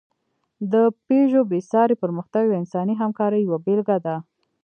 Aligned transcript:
د 0.71 0.73
پيژو 1.05 1.41
بېساری 1.51 1.95
پرمختګ 2.03 2.43
د 2.47 2.53
انساني 2.61 2.93
همکارۍ 3.01 3.41
یوه 3.43 3.59
بېلګه 3.65 3.97
ده. 4.05 4.15